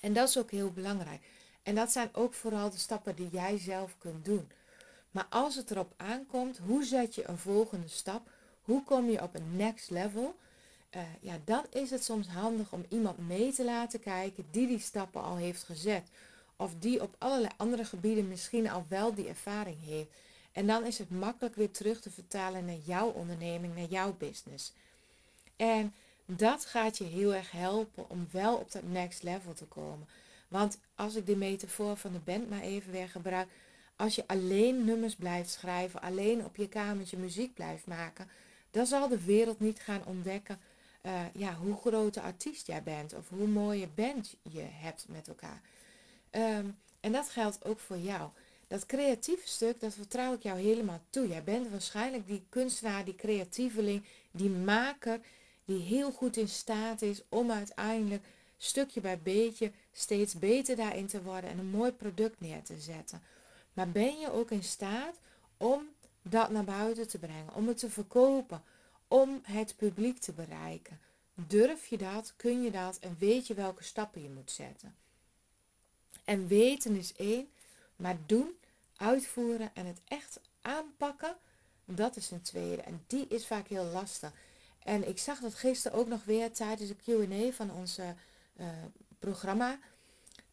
En 0.01 0.13
dat 0.13 0.29
is 0.29 0.39
ook 0.39 0.51
heel 0.51 0.73
belangrijk. 0.73 1.23
En 1.63 1.75
dat 1.75 1.93
zijn 1.93 2.09
ook 2.13 2.35
vooral 2.35 2.71
de 2.71 2.79
stappen 2.79 3.17
die 3.17 3.29
jij 3.31 3.59
zelf 3.59 3.95
kunt 3.99 4.25
doen. 4.25 4.51
Maar 5.11 5.27
als 5.31 5.55
het 5.55 5.71
erop 5.71 5.93
aankomt, 5.97 6.59
hoe 6.59 6.85
zet 6.85 7.15
je 7.15 7.29
een 7.29 7.39
volgende 7.39 7.89
stap? 7.89 8.31
Hoe 8.63 8.85
kom 8.85 9.11
je 9.11 9.23
op 9.23 9.35
een 9.35 9.57
next 9.57 9.91
level? 9.91 10.37
uh, 10.97 11.03
ja, 11.21 11.39
dan 11.45 11.65
is 11.71 11.91
het 11.91 12.05
soms 12.05 12.29
handig 12.29 12.73
om 12.73 12.85
iemand 12.89 13.19
mee 13.19 13.53
te 13.53 13.65
laten 13.65 14.01
kijken 14.01 14.47
die 14.51 14.67
die 14.67 14.79
stappen 14.79 15.23
al 15.23 15.37
heeft 15.37 15.63
gezet. 15.63 16.09
Of 16.61 16.73
die 16.79 17.03
op 17.03 17.15
allerlei 17.19 17.53
andere 17.57 17.85
gebieden 17.85 18.29
misschien 18.29 18.71
al 18.71 18.85
wel 18.89 19.15
die 19.15 19.29
ervaring 19.29 19.77
heeft. 19.85 20.11
En 20.53 20.67
dan 20.67 20.85
is 20.85 20.99
het 20.99 21.11
makkelijk 21.11 21.55
weer 21.55 21.71
terug 21.71 22.01
te 22.01 22.11
vertalen 22.11 22.65
naar 22.65 22.79
jouw 22.85 23.09
onderneming, 23.09 23.75
naar 23.75 23.89
jouw 23.89 24.15
business. 24.19 24.73
En 25.57 25.95
dat 26.25 26.65
gaat 26.65 26.99
je 26.99 27.05
heel 27.05 27.35
erg 27.35 27.51
helpen 27.51 28.11
om 28.11 28.29
wel 28.31 28.57
op 28.57 28.73
dat 28.73 28.83
next 28.83 29.23
level 29.23 29.55
te 29.55 29.65
komen. 29.65 30.09
Want 30.49 30.79
als 30.95 31.15
ik 31.15 31.27
de 31.27 31.37
metafoor 31.37 31.97
van 31.97 32.13
de 32.13 32.19
band 32.19 32.51
maar 32.51 32.61
even 32.61 32.93
weer 32.93 33.09
gebruik. 33.09 33.49
Als 33.97 34.15
je 34.15 34.25
alleen 34.27 34.85
nummers 34.85 35.17
blijft 35.17 35.51
schrijven, 35.51 36.01
alleen 36.01 36.45
op 36.45 36.57
je 36.57 36.69
kamertje 36.69 37.17
muziek 37.17 37.55
blijft 37.55 37.87
maken, 37.87 38.29
dan 38.71 38.87
zal 38.87 39.09
de 39.09 39.25
wereld 39.25 39.61
niet 39.61 39.81
gaan 39.81 40.07
ontdekken 40.07 40.59
uh, 41.03 41.21
ja, 41.35 41.55
hoe 41.55 41.77
grote 41.77 42.21
artiest 42.21 42.67
jij 42.67 42.83
bent 42.83 43.15
of 43.15 43.29
hoe 43.29 43.47
mooie 43.47 43.89
band 43.95 44.35
je 44.43 44.67
hebt 44.73 45.05
met 45.09 45.29
elkaar. 45.29 45.61
Ehm, 46.31 46.67
en 47.01 47.13
dat 47.13 47.29
geldt 47.29 47.65
ook 47.65 47.79
voor 47.79 47.99
jou. 47.99 48.31
Dat 48.69 48.87
creatieve 48.87 49.49
stuk, 49.49 49.81
dat 49.81 49.95
vertrouw 49.95 50.33
ik 50.35 50.43
jou 50.43 50.61
helemaal 50.61 51.01
toe. 51.11 51.29
Jij 51.29 51.45
bent 51.45 51.71
waarschijnlijk 51.71 52.27
die 52.27 52.43
kunstenaar, 52.49 53.05
die 53.05 53.15
creatieveling, 53.15 54.05
die 54.31 54.51
maker, 54.51 55.21
die 55.65 55.81
heel 55.81 56.13
goed 56.13 56.37
in 56.37 56.49
staat 56.49 57.03
is 57.03 57.23
om 57.29 57.51
uiteindelijk 57.51 58.25
stukje 58.57 59.01
bij 59.01 59.19
beetje 59.19 59.73
steeds 59.93 60.35
beter 60.35 60.77
daarin 60.77 61.07
te 61.07 61.23
worden 61.23 61.51
en 61.51 61.59
een 61.59 61.71
mooi 61.71 61.93
product 61.93 62.41
neer 62.41 62.63
te 62.63 62.81
zetten. 62.81 63.23
Maar 63.73 63.91
ben 63.91 64.19
je 64.19 64.33
ook 64.33 64.51
in 64.51 64.65
staat 64.65 65.15
om 65.57 65.89
dat 66.23 66.51
naar 66.51 66.65
buiten 66.65 67.09
te 67.09 67.19
brengen, 67.19 67.55
om 67.55 67.69
het 67.69 67.79
te 67.79 67.91
verkopen, 67.91 68.63
om 69.09 69.41
het 69.43 69.77
publiek 69.77 70.19
te 70.19 70.33
bereiken? 70.33 71.01
Durf 71.35 71.87
je 71.87 71.99
dat? 71.99 72.33
Kun 72.37 72.63
je 72.63 72.71
dat? 72.71 72.99
En 72.99 73.17
weet 73.19 73.47
je 73.47 73.55
welke 73.55 73.85
stappen 73.85 74.23
je 74.23 74.31
moet 74.31 74.51
zetten? 74.51 74.95
En 76.29 76.47
weten 76.47 76.97
is 76.97 77.15
één, 77.17 77.49
maar 77.97 78.17
doen, 78.27 78.59
uitvoeren 78.97 79.71
en 79.75 79.87
het 79.87 80.01
echt 80.05 80.41
aanpakken, 80.61 81.37
dat 81.85 82.17
is 82.17 82.31
een 82.31 82.43
tweede. 82.43 82.83
En 82.83 83.05
die 83.07 83.27
is 83.29 83.47
vaak 83.47 83.69
heel 83.69 83.85
lastig. 83.85 84.33
En 84.83 85.09
ik 85.09 85.19
zag 85.19 85.41
dat 85.41 85.55
gisteren 85.55 85.99
ook 85.99 86.07
nog 86.07 86.25
weer 86.25 86.53
tijdens 86.53 86.89
de 86.89 86.95
Q&A 86.95 87.53
van 87.53 87.71
ons 87.73 87.99
uh, 87.99 88.09
programma. 89.19 89.79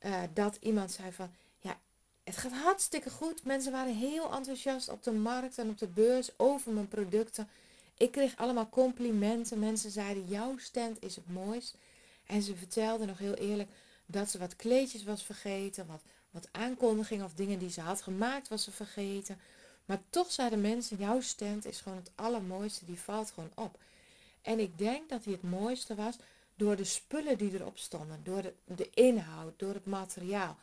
Uh, 0.02 0.22
dat 0.34 0.58
iemand 0.60 0.92
zei 0.92 1.12
van, 1.12 1.32
ja, 1.60 1.80
het 2.24 2.38
gaat 2.38 2.52
hartstikke 2.52 3.10
goed. 3.10 3.44
Mensen 3.44 3.72
waren 3.72 3.96
heel 3.96 4.34
enthousiast 4.34 4.90
op 4.90 5.04
de 5.04 5.12
markt 5.12 5.58
en 5.58 5.70
op 5.70 5.78
de 5.78 5.88
beurs 5.88 6.30
over 6.38 6.72
mijn 6.72 6.88
producten. 6.88 7.50
Ik 7.98 8.12
kreeg 8.12 8.38
allemaal 8.38 8.70
complimenten. 8.70 9.60
Mensen 9.60 9.92
zeiden, 9.92 10.28
jouw 10.28 10.58
stand 10.58 11.04
is 11.04 11.16
het 11.16 11.30
mooist. 11.30 11.78
En 12.26 12.42
ze 12.42 12.56
vertelde 12.56 13.06
nog 13.06 13.18
heel 13.18 13.34
eerlijk 13.34 13.70
dat 14.06 14.30
ze 14.30 14.38
wat 14.38 14.56
kleedjes 14.56 15.04
was 15.04 15.24
vergeten. 15.24 15.88
Wat, 15.88 16.02
wat 16.30 16.48
aankondigingen 16.52 17.26
of 17.26 17.34
dingen 17.34 17.60
die 17.60 17.70
ze 17.70 17.82
had 17.82 18.02
gemaakt 18.02 18.48
was 18.48 18.64
ze 18.64 18.72
vergeten. 18.72 19.40
Maar 19.86 20.02
toch 20.10 20.32
zeiden 20.32 20.62
mensen, 20.62 20.98
jouw 20.98 21.22
stand 21.22 21.66
is 21.66 21.82
gewoon 21.82 21.98
het 21.98 22.12
allermooiste. 22.16 22.86
Die 22.86 23.00
valt 23.00 23.32
gewoon 23.32 23.52
op. 23.56 23.78
En 24.42 24.60
ik 24.60 24.78
denk 24.78 25.10
dat 25.10 25.24
hij 25.24 25.34
het 25.34 25.44
mooiste 25.44 25.96
was 25.96 26.16
door 26.56 26.76
de 26.76 26.84
spullen 26.84 27.38
die 27.38 27.54
erop 27.54 27.78
stonden. 27.78 28.22
Door 28.24 28.42
de, 28.42 28.54
de 28.66 28.90
inhoud, 28.90 29.54
door 29.60 29.74
het 29.74 29.86
materiaal. 29.86 30.58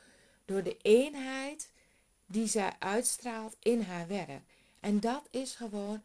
Door 0.44 0.62
de 0.62 0.76
eenheid 0.82 1.68
die 2.26 2.46
zij 2.46 2.72
uitstraalt 2.78 3.56
in 3.62 3.80
haar 3.80 4.08
werk. 4.08 4.42
En 4.80 5.00
dat 5.00 5.22
is 5.30 5.54
gewoon 5.54 6.02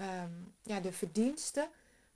Ehm, 0.00 0.32
ja, 0.62 0.80
de 0.80 0.92
verdiensten 0.92 1.68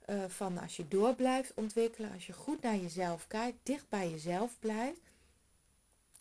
uh, 0.09 0.23
van 0.27 0.57
als 0.57 0.75
je 0.75 0.87
door 0.87 1.15
blijft 1.15 1.51
ontwikkelen, 1.55 2.11
als 2.13 2.27
je 2.27 2.33
goed 2.33 2.61
naar 2.61 2.77
jezelf 2.77 3.27
kijkt, 3.27 3.57
dicht 3.63 3.89
bij 3.89 4.09
jezelf 4.09 4.51
blijft, 4.59 4.99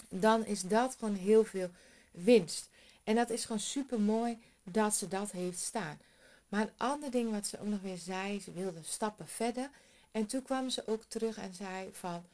dan 0.08 0.44
is 0.44 0.62
dat 0.62 0.96
gewoon 0.98 1.14
heel 1.14 1.44
veel 1.44 1.70
winst. 2.10 2.68
En 3.04 3.14
dat 3.14 3.30
is 3.30 3.44
gewoon 3.44 3.60
super 3.60 4.00
mooi 4.00 4.38
dat 4.62 4.94
ze 4.94 5.08
dat 5.08 5.30
heeft 5.30 5.58
staan. 5.58 5.98
Maar 6.48 6.62
een 6.62 6.72
ander 6.76 7.10
ding 7.10 7.30
wat 7.30 7.46
ze 7.46 7.60
ook 7.60 7.66
nog 7.66 7.80
weer 7.80 7.98
zei, 7.98 8.40
ze 8.40 8.52
wilde 8.52 8.82
stappen 8.82 9.28
verder. 9.28 9.70
En 10.10 10.26
toen 10.26 10.42
kwam 10.42 10.70
ze 10.70 10.86
ook 10.86 11.02
terug 11.08 11.36
en 11.36 11.54
zei 11.54 11.88
van, 11.92 12.24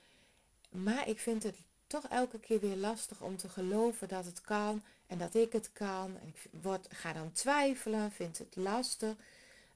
maar 0.70 1.08
ik 1.08 1.18
vind 1.18 1.42
het 1.42 1.56
toch 1.86 2.04
elke 2.08 2.38
keer 2.38 2.60
weer 2.60 2.76
lastig 2.76 3.20
om 3.20 3.36
te 3.36 3.48
geloven 3.48 4.08
dat 4.08 4.24
het 4.24 4.40
kan 4.40 4.82
en 5.06 5.18
dat 5.18 5.34
ik 5.34 5.52
het 5.52 5.72
kan. 5.72 6.16
En 6.20 6.28
ik 6.28 6.62
word, 6.62 6.86
ga 6.90 7.12
dan 7.12 7.32
twijfelen, 7.32 8.12
vind 8.12 8.38
het 8.38 8.56
lastig. 8.56 9.14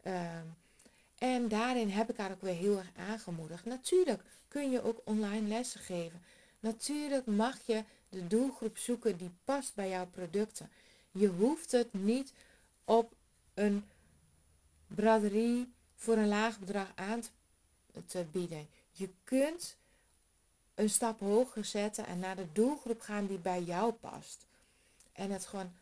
Ehm, 0.02 0.46
en 1.24 1.48
daarin 1.48 1.88
heb 1.88 2.10
ik 2.10 2.16
haar 2.16 2.30
ook 2.30 2.42
weer 2.42 2.54
heel 2.54 2.78
erg 2.78 2.90
aangemoedigd. 2.96 3.64
Natuurlijk 3.64 4.22
kun 4.48 4.70
je 4.70 4.82
ook 4.82 5.00
online 5.04 5.48
lessen 5.48 5.80
geven. 5.80 6.22
Natuurlijk 6.60 7.26
mag 7.26 7.58
je 7.66 7.84
de 8.08 8.26
doelgroep 8.26 8.78
zoeken 8.78 9.16
die 9.16 9.30
past 9.44 9.74
bij 9.74 9.88
jouw 9.88 10.06
producten. 10.06 10.70
Je 11.10 11.28
hoeft 11.28 11.72
het 11.72 11.92
niet 11.92 12.32
op 12.84 13.12
een 13.54 13.84
braderie 14.86 15.72
voor 15.96 16.16
een 16.16 16.28
laag 16.28 16.58
bedrag 16.58 16.92
aan 16.94 17.22
te 18.06 18.24
bieden. 18.32 18.68
Je 18.90 19.08
kunt 19.24 19.76
een 20.74 20.90
stap 20.90 21.20
hoger 21.20 21.64
zetten 21.64 22.06
en 22.06 22.18
naar 22.18 22.36
de 22.36 22.52
doelgroep 22.52 23.00
gaan 23.00 23.26
die 23.26 23.38
bij 23.38 23.62
jou 23.62 23.92
past. 23.92 24.46
En 25.12 25.30
het 25.30 25.46
gewoon 25.46 25.72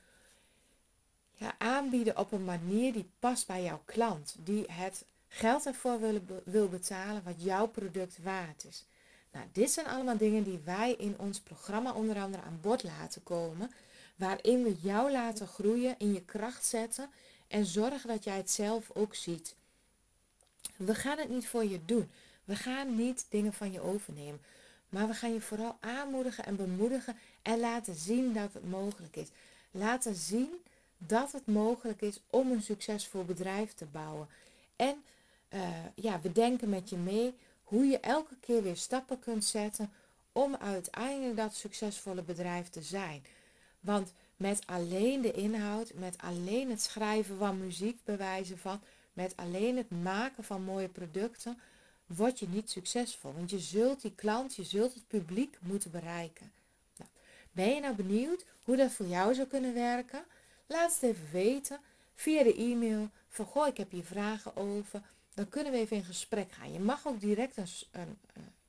ja, 1.37 1.55
aanbieden 1.59 2.19
op 2.19 2.33
een 2.33 2.45
manier 2.45 2.93
die 2.93 3.11
past 3.19 3.47
bij 3.47 3.63
jouw 3.63 3.83
klant. 3.85 4.35
Die 4.39 4.73
het 4.73 5.05
geld 5.35 5.67
ervoor 5.67 6.01
wil, 6.01 6.21
wil 6.45 6.69
betalen 6.69 7.23
wat 7.25 7.43
jouw 7.43 7.67
product 7.67 8.19
waard 8.23 8.65
is. 8.65 8.85
Nou, 9.33 9.47
dit 9.53 9.71
zijn 9.71 9.87
allemaal 9.87 10.17
dingen 10.17 10.45
die 10.45 10.61
wij 10.65 10.95
in 10.99 11.15
ons 11.19 11.41
programma 11.41 11.93
onder 11.93 12.21
andere 12.21 12.43
aan 12.43 12.59
bod 12.61 12.83
laten 12.83 13.23
komen. 13.23 13.71
Waarin 14.17 14.63
we 14.63 14.77
jou 14.81 15.11
laten 15.11 15.47
groeien, 15.47 15.95
in 15.99 16.13
je 16.13 16.25
kracht 16.25 16.67
zetten 16.67 17.11
en 17.49 17.65
zorgen 17.65 18.09
dat 18.09 18.25
jij 18.25 18.37
het 18.37 18.51
zelf 18.51 18.91
ook 18.95 19.15
ziet. 19.15 19.55
We 20.77 20.95
gaan 20.95 21.19
het 21.19 21.29
niet 21.29 21.49
voor 21.49 21.65
je 21.65 21.85
doen. 21.85 22.11
We 22.45 22.57
gaan 22.57 22.95
niet 22.97 23.27
dingen 23.29 23.53
van 23.53 23.73
je 23.73 23.81
overnemen. 23.81 24.41
Maar 24.89 25.07
we 25.07 25.15
gaan 25.15 25.33
je 25.33 25.41
vooral 25.41 25.77
aanmoedigen 25.81 26.45
en 26.45 26.57
bemoedigen 26.57 27.17
en 27.43 27.61
laten 27.61 27.95
zien 27.95 28.33
dat 28.33 28.53
het 28.53 28.71
mogelijk 28.71 29.17
is. 29.17 29.29
Laten 29.71 30.15
zien 30.15 30.51
dat 30.99 31.33
het 31.33 31.47
mogelijk 31.47 32.03
is 32.03 32.21
om 32.31 32.51
een 32.51 32.63
succesvol 32.63 33.25
bedrijf 33.25 33.75
te 33.75 33.87
bouwen. 33.87 34.29
En 34.77 35.03
uh, 35.55 35.69
ja, 35.95 36.21
we 36.21 36.33
denken 36.33 36.69
met 36.69 36.91
je 36.91 36.97
mee 36.97 37.35
hoe 37.63 37.85
je 37.85 38.01
elke 38.01 38.37
keer 38.41 38.63
weer 38.63 38.77
stappen 38.77 39.19
kunt 39.19 39.45
zetten 39.45 39.93
om 40.33 40.57
uiteindelijk 40.57 41.37
dat 41.37 41.55
succesvolle 41.55 42.23
bedrijf 42.23 42.69
te 42.69 42.83
zijn. 42.83 43.25
Want 43.81 44.13
met 44.37 44.67
alleen 44.67 45.21
de 45.21 45.33
inhoud, 45.33 45.95
met 45.95 46.19
alleen 46.19 46.71
het 46.71 46.83
schrijven 46.83 47.39
van 47.39 47.59
muziek, 47.59 48.05
bewijzen 48.05 48.59
van, 48.59 48.81
met 49.13 49.37
alleen 49.37 49.77
het 49.77 49.91
maken 49.91 50.45
van 50.45 50.63
mooie 50.63 50.89
producten, 50.89 51.59
word 52.07 52.39
je 52.39 52.49
niet 52.49 52.71
succesvol. 52.71 53.33
Want 53.33 53.51
je 53.51 53.59
zult 53.59 54.03
die 54.03 54.15
klant, 54.15 54.55
je 54.55 54.65
zult 54.65 54.95
het 54.95 55.09
publiek 55.09 55.59
moeten 55.61 55.91
bereiken. 55.91 56.53
Nou, 56.97 57.11
ben 57.53 57.75
je 57.75 57.81
nou 57.81 57.95
benieuwd 57.95 58.45
hoe 58.65 58.77
dat 58.77 58.93
voor 58.93 59.07
jou 59.07 59.35
zou 59.35 59.49
kunnen 59.49 59.75
werken? 59.75 60.25
Laat 60.67 60.95
het 60.95 61.03
even 61.03 61.31
weten 61.33 61.81
via 62.15 62.43
de 62.43 62.55
e-mail 62.55 63.09
van 63.29 63.47
goh, 63.47 63.67
ik 63.67 63.77
heb 63.77 63.91
hier 63.91 64.05
vragen 64.05 64.57
over. 64.57 65.03
Dan 65.35 65.49
kunnen 65.49 65.73
we 65.73 65.79
even 65.79 65.97
in 65.97 66.05
gesprek 66.05 66.53
gaan. 66.53 66.73
Je 66.73 66.81
mag 66.81 67.07
ook 67.07 67.21
direct 67.21 67.57
een, 67.57 67.67
een, 67.93 68.17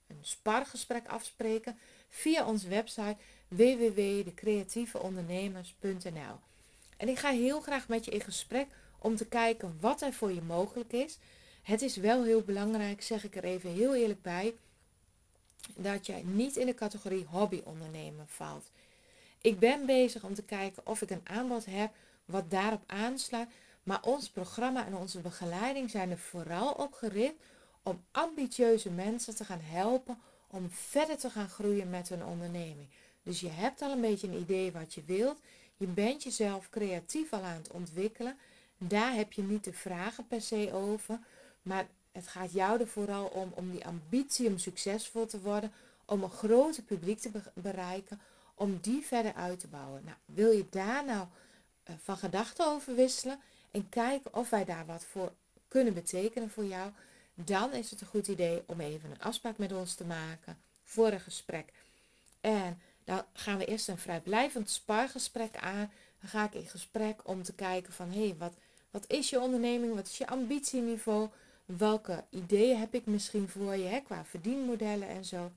een 0.08 0.20
spargesprek 0.22 1.08
afspreken 1.08 1.77
via 2.10 2.46
onze 2.46 2.67
website 2.67 3.17
www.decreatieveondernemers.nl 3.48 6.39
En 6.98 7.10
ik 7.10 7.20
ga 7.20 7.29
heel 7.29 7.62
graag 7.62 7.88
met 7.88 8.05
je 8.05 8.12
in 8.12 8.22
gesprek 8.22 8.67
om 9.00 9.15
te 9.15 9.25
kijken 9.25 9.77
wat 9.79 10.01
er 10.01 10.13
voor 10.13 10.32
je 10.32 10.41
mogelijk 10.41 10.93
is. 10.93 11.17
Het 11.63 11.82
is 11.82 11.96
wel 11.96 12.24
heel 12.24 12.41
belangrijk, 12.41 13.01
zeg 13.01 13.24
ik 13.24 13.36
er 13.36 13.43
even 13.43 13.70
heel 13.70 13.96
eerlijk 13.96 14.22
bij, 14.22 14.53
dat 15.75 16.05
jij 16.05 16.24
niet 16.25 16.55
in 16.55 16.65
de 16.65 16.74
categorie 16.74 17.25
hobbyondernemer 17.25 18.25
valt. 18.27 18.70
Ik 19.41 19.60
ben 19.60 19.86
bezig 19.86 20.24
om 20.24 20.34
te 20.34 20.43
kijken 20.43 20.88
of 20.88 21.01
ik 21.01 21.10
een 21.10 21.22
aanbod 21.24 21.65
heb 21.65 21.91
wat 22.25 22.51
daarop 22.51 22.84
aansluit. 22.86 23.50
Maar 23.83 24.01
ons 24.01 24.29
programma 24.29 24.85
en 24.85 24.95
onze 24.95 25.19
begeleiding 25.19 25.89
zijn 25.89 26.11
er 26.11 26.17
vooral 26.17 26.71
op 26.71 26.93
gericht 26.93 27.35
om 27.83 28.03
ambitieuze 28.11 28.89
mensen 28.89 29.35
te 29.35 29.45
gaan 29.45 29.61
helpen 29.61 30.17
om 30.47 30.69
verder 30.71 31.17
te 31.17 31.29
gaan 31.29 31.49
groeien 31.49 31.89
met 31.89 32.09
hun 32.09 32.25
onderneming. 32.25 32.87
Dus 33.23 33.39
je 33.39 33.49
hebt 33.49 33.81
al 33.81 33.91
een 33.91 34.01
beetje 34.01 34.27
een 34.27 34.39
idee 34.39 34.71
wat 34.71 34.93
je 34.93 35.03
wilt. 35.03 35.39
Je 35.77 35.87
bent 35.87 36.23
jezelf 36.23 36.69
creatief 36.69 37.33
al 37.33 37.41
aan 37.41 37.55
het 37.55 37.71
ontwikkelen. 37.71 38.37
Daar 38.77 39.13
heb 39.13 39.31
je 39.33 39.41
niet 39.41 39.63
de 39.63 39.73
vragen 39.73 40.27
per 40.27 40.41
se 40.41 40.69
over. 40.73 41.19
Maar 41.61 41.87
het 42.11 42.27
gaat 42.27 42.53
jou 42.53 42.79
er 42.79 42.87
vooral 42.87 43.25
om, 43.25 43.51
om 43.55 43.71
die 43.71 43.85
ambitie 43.85 44.47
om 44.47 44.57
succesvol 44.57 45.25
te 45.25 45.41
worden, 45.41 45.71
om 46.05 46.23
een 46.23 46.29
groter 46.29 46.83
publiek 46.83 47.19
te 47.19 47.31
bereiken, 47.53 48.21
om 48.53 48.77
die 48.81 49.05
verder 49.05 49.33
uit 49.33 49.59
te 49.59 49.67
bouwen. 49.67 50.01
Nou, 50.03 50.17
wil 50.25 50.51
je 50.51 50.65
daar 50.69 51.05
nou 51.05 51.27
uh, 51.89 51.95
van 52.03 52.17
gedachten 52.17 52.67
over 52.67 52.95
wisselen 52.95 53.39
en 53.74 53.89
kijken 53.89 54.34
of 54.34 54.50
wij 54.50 54.65
daar 54.65 54.86
wat 54.86 55.06
voor 55.06 55.32
kunnen 55.68 55.94
betekenen 55.94 56.50
voor 56.50 56.65
jou, 56.65 56.92
dan 57.34 57.74
is 57.74 57.89
het 57.89 58.01
een 58.01 58.08
goed 58.08 58.27
idee 58.27 58.63
om 58.65 58.80
even 58.80 59.12
een 59.12 59.22
afspraak 59.22 59.58
met 59.58 59.72
ons 59.72 59.94
te 59.96 60.06
maken 60.06 60.58
voor 60.84 61.08
een 61.08 61.20
gesprek. 61.20 61.72
En 62.42 62.82
dan 63.03 63.24
gaan 63.34 63.58
we 63.58 63.65
eerst 63.65 63.88
een 63.88 63.98
vrijblijvend 63.98 64.70
spargesprek 64.70 65.56
aan, 65.58 65.92
Dan 66.20 66.30
ga 66.30 66.46
ik 66.46 66.53
in 66.53 66.68
gesprek 66.68 67.22
om 67.24 67.44
te 67.44 67.53
kijken 67.53 67.94
van 67.94 68.12
hé, 68.12 68.25
hey, 68.25 68.36
wat, 68.38 68.53
wat 68.92 69.06
is 69.08 69.30
je 69.30 69.39
onderneming? 69.39 69.96
Wat 69.96 70.08
is 70.08 70.18
je 70.18 70.27
ambitieniveau? 70.27 71.30
Welke 71.65 72.24
ideeën 72.30 72.80
heb 72.80 72.94
ik 72.94 73.06
misschien 73.06 73.50
voor 73.50 73.75
je 73.75 73.88
hè, 73.88 74.00
qua 74.00 74.25
verdienmodellen 74.25 75.08
en 75.08 75.25
zo? 75.25 75.51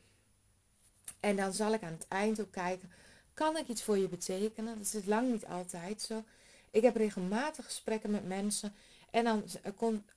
En 1.20 1.36
dan 1.36 1.52
zal 1.52 1.72
ik 1.72 1.82
aan 1.82 1.92
het 1.98 2.08
eind 2.08 2.40
ook 2.40 2.52
kijken, 2.52 2.92
kan 3.34 3.56
ik 3.56 3.68
iets 3.68 3.82
voor 3.82 3.98
je 3.98 4.08
betekenen? 4.08 4.78
Dat 4.78 4.94
is 4.94 5.04
lang 5.04 5.32
niet 5.32 5.46
altijd 5.46 6.02
zo. 6.02 6.24
Ik 6.70 6.82
heb 6.82 6.96
regelmatig 6.96 7.64
gesprekken 7.64 8.10
met 8.10 8.26
mensen 8.26 8.74
en 9.10 9.24
dan 9.24 9.44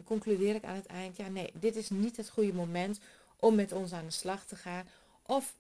concludeer 0.03 0.56
ik 0.56 0.63
aan 0.63 0.75
het 0.75 0.86
eind, 0.86 1.18
ja 1.18 1.27
nee, 1.27 1.51
dit 1.53 1.75
is 1.75 1.89
niet 1.89 2.18
het 2.18 2.29
goede 2.29 2.53
moment 2.53 3.00
om 3.39 3.56
met 3.56 3.72
ons 3.72 3.94
aan 3.94 4.06
de 4.06 4.12
slag 4.12 4.46
te 4.46 4.56
gaan. 4.56 4.88
Of 5.25 5.53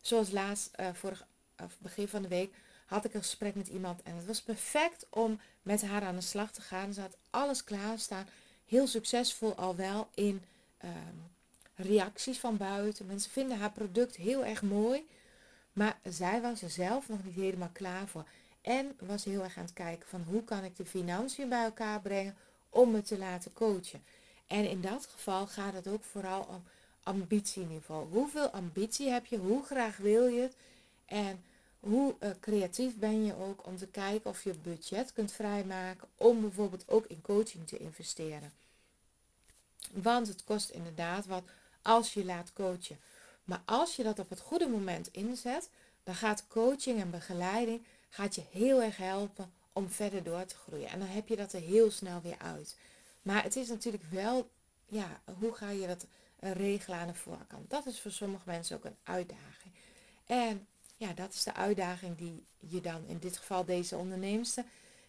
zoals 0.00 0.30
laatst, 0.30 0.70
uh, 0.80 0.88
vorig, 0.92 1.26
of 1.62 1.76
begin 1.78 2.08
van 2.08 2.22
de 2.22 2.28
week, 2.28 2.54
had 2.86 3.04
ik 3.04 3.14
een 3.14 3.22
gesprek 3.22 3.54
met 3.54 3.68
iemand 3.68 4.02
en 4.02 4.16
het 4.16 4.26
was 4.26 4.42
perfect 4.42 5.06
om 5.10 5.40
met 5.62 5.82
haar 5.82 6.02
aan 6.02 6.14
de 6.14 6.20
slag 6.20 6.52
te 6.52 6.60
gaan. 6.60 6.92
Ze 6.92 7.00
had 7.00 7.16
alles 7.30 7.64
klaarstaan, 7.64 8.28
heel 8.66 8.86
succesvol 8.86 9.54
al 9.54 9.76
wel 9.76 10.08
in 10.14 10.42
ehm, 10.78 11.16
reacties 11.74 12.38
van 12.38 12.56
buiten. 12.56 13.06
Mensen 13.06 13.30
vinden 13.30 13.58
haar 13.58 13.72
product 13.72 14.16
heel 14.16 14.44
erg 14.44 14.62
mooi, 14.62 15.06
maar 15.72 15.98
zij 16.02 16.40
was 16.40 16.62
er 16.62 16.70
zelf 16.70 17.08
nog 17.08 17.24
niet 17.24 17.34
helemaal 17.34 17.70
klaar 17.72 18.06
voor. 18.06 18.24
En 18.66 18.96
was 18.98 19.24
heel 19.24 19.42
erg 19.42 19.56
aan 19.56 19.64
het 19.64 19.72
kijken 19.72 20.08
van 20.08 20.22
hoe 20.22 20.44
kan 20.44 20.64
ik 20.64 20.76
de 20.76 20.84
financiën 20.84 21.48
bij 21.48 21.64
elkaar 21.64 22.00
brengen 22.00 22.36
om 22.68 22.90
me 22.90 23.02
te 23.02 23.18
laten 23.18 23.52
coachen. 23.52 24.02
En 24.46 24.68
in 24.68 24.80
dat 24.80 25.06
geval 25.06 25.46
gaat 25.46 25.72
het 25.72 25.86
ook 25.86 26.04
vooral 26.04 26.42
om 26.42 26.64
ambitieniveau. 27.02 28.08
Hoeveel 28.08 28.48
ambitie 28.48 29.10
heb 29.10 29.26
je? 29.26 29.38
Hoe 29.38 29.64
graag 29.64 29.96
wil 29.96 30.26
je 30.26 30.40
het? 30.40 30.56
En 31.04 31.44
hoe 31.80 32.14
uh, 32.20 32.30
creatief 32.40 32.96
ben 32.96 33.24
je 33.24 33.36
ook 33.36 33.66
om 33.66 33.76
te 33.76 33.86
kijken 33.86 34.30
of 34.30 34.44
je 34.44 34.54
budget 34.54 35.12
kunt 35.12 35.32
vrijmaken 35.32 36.08
om 36.16 36.40
bijvoorbeeld 36.40 36.88
ook 36.88 37.06
in 37.06 37.22
coaching 37.22 37.66
te 37.66 37.78
investeren. 37.78 38.52
Want 39.92 40.28
het 40.28 40.44
kost 40.44 40.70
inderdaad 40.70 41.26
wat 41.26 41.42
als 41.82 42.14
je 42.14 42.24
laat 42.24 42.52
coachen. 42.52 42.98
Maar 43.44 43.62
als 43.64 43.96
je 43.96 44.02
dat 44.02 44.18
op 44.18 44.30
het 44.30 44.40
goede 44.40 44.68
moment 44.68 45.08
inzet, 45.12 45.68
dan 46.04 46.14
gaat 46.14 46.46
coaching 46.48 47.00
en 47.00 47.10
begeleiding 47.10 47.84
gaat 48.16 48.34
je 48.34 48.42
heel 48.50 48.82
erg 48.82 48.96
helpen 48.96 49.52
om 49.72 49.88
verder 49.88 50.22
door 50.22 50.44
te 50.44 50.56
groeien. 50.56 50.88
En 50.88 50.98
dan 50.98 51.08
heb 51.08 51.28
je 51.28 51.36
dat 51.36 51.52
er 51.52 51.60
heel 51.60 51.90
snel 51.90 52.20
weer 52.22 52.38
uit. 52.38 52.76
Maar 53.22 53.42
het 53.42 53.56
is 53.56 53.68
natuurlijk 53.68 54.04
wel, 54.10 54.50
ja, 54.86 55.20
hoe 55.38 55.54
ga 55.54 55.70
je 55.70 55.86
dat 55.86 56.06
regelen 56.38 56.98
aan 56.98 57.06
de 57.06 57.14
voorkant? 57.14 57.70
Dat 57.70 57.86
is 57.86 58.00
voor 58.00 58.10
sommige 58.10 58.42
mensen 58.46 58.76
ook 58.76 58.84
een 58.84 58.96
uitdaging. 59.02 59.74
En 60.26 60.66
ja, 60.96 61.12
dat 61.12 61.32
is 61.34 61.42
de 61.42 61.54
uitdaging 61.54 62.16
die 62.16 62.44
je 62.58 62.80
dan, 62.80 63.04
in 63.06 63.18
dit 63.18 63.36
geval 63.36 63.64
deze 63.64 63.96
onderneemster, 63.96 64.64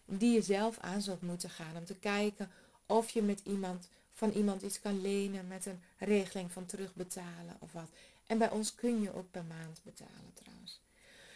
die 0.05 0.33
je 0.33 0.41
zelf 0.41 0.79
aan 0.79 1.01
zult 1.01 1.21
moeten 1.21 1.49
gaan. 1.49 1.77
Om 1.77 1.85
te 1.85 1.95
kijken 1.95 2.51
of 2.85 3.09
je 3.09 3.21
met 3.21 3.41
iemand, 3.43 3.89
van 4.13 4.31
iemand 4.31 4.61
iets 4.61 4.79
kan 4.79 5.01
lenen 5.01 5.47
met 5.47 5.65
een 5.65 5.81
regeling 5.97 6.51
van 6.51 6.65
terugbetalen 6.65 7.57
of 7.59 7.71
wat. 7.71 7.89
En 8.25 8.37
bij 8.37 8.49
ons 8.49 8.75
kun 8.75 9.01
je 9.01 9.13
ook 9.13 9.31
per 9.31 9.43
maand 9.43 9.79
betalen 9.83 10.33
trouwens. 10.33 10.79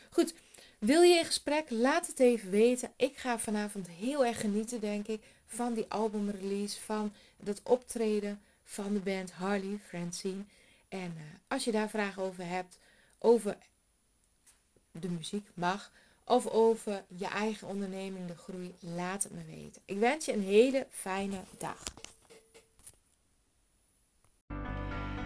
Goed, 0.09 0.33
wil 0.81 1.01
je 1.01 1.17
in 1.17 1.25
gesprek? 1.25 1.69
Laat 1.69 2.07
het 2.07 2.19
even 2.19 2.49
weten. 2.49 2.91
Ik 2.95 3.17
ga 3.17 3.39
vanavond 3.39 3.87
heel 3.87 4.25
erg 4.25 4.39
genieten, 4.39 4.79
denk 4.79 5.07
ik, 5.07 5.21
van 5.47 5.73
die 5.73 5.85
albumrelease, 5.87 6.81
van 6.81 7.13
dat 7.37 7.61
optreden 7.63 8.41
van 8.63 8.93
de 8.93 8.99
band 8.99 9.31
Harley 9.31 9.79
Francine. 9.87 10.43
En 10.89 11.13
uh, 11.17 11.21
als 11.47 11.63
je 11.63 11.71
daar 11.71 11.89
vragen 11.89 12.23
over 12.23 12.47
hebt, 12.47 12.77
over 13.19 13.57
de 14.91 15.09
muziek 15.09 15.47
mag, 15.53 15.91
of 16.23 16.47
over 16.47 17.03
je 17.07 17.27
eigen 17.27 17.67
onderneming, 17.67 18.27
de 18.27 18.37
groei, 18.37 18.73
laat 18.79 19.23
het 19.23 19.31
me 19.31 19.43
weten. 19.45 19.81
Ik 19.85 19.97
wens 19.97 20.25
je 20.25 20.33
een 20.33 20.43
hele 20.43 20.87
fijne 20.89 21.43
dag. 21.57 21.83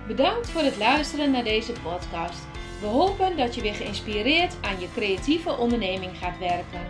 Bedankt 0.08 0.50
voor 0.50 0.62
het 0.62 0.78
luisteren 0.78 1.32
naar 1.32 1.44
deze 1.44 1.72
podcast. 1.72 2.64
We 2.80 2.88
hopen 2.88 3.38
dat 3.38 3.56
je 3.56 3.62
weer 3.62 3.74
geïnspireerd 3.74 4.56
aan 4.62 4.80
je 4.80 4.88
creatieve 4.94 5.58
onderneming 5.58 6.18
gaat 6.18 6.38
werken. 6.40 6.82